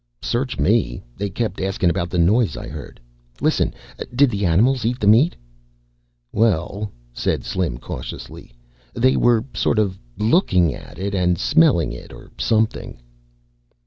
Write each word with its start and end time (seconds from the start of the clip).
"Search 0.23 0.57
me. 0.57 1.03
They 1.15 1.29
kept 1.29 1.61
asking 1.61 1.91
about 1.91 2.09
the 2.09 2.17
noise 2.17 2.57
I 2.57 2.67
heard. 2.67 2.99
Listen, 3.39 3.71
did 4.15 4.31
the 4.31 4.47
animals 4.47 4.83
eat 4.83 4.99
the 4.99 5.05
meat?" 5.05 5.35
"Well," 6.31 6.91
said 7.13 7.43
Slim, 7.43 7.77
cautiously, 7.77 8.51
"they 8.95 9.15
were 9.15 9.45
sort 9.53 9.77
of 9.77 9.99
looking 10.17 10.73
at 10.73 10.97
it 10.97 11.13
and 11.13 11.37
smelling 11.37 11.91
it 11.91 12.11
or 12.11 12.31
something." 12.39 12.99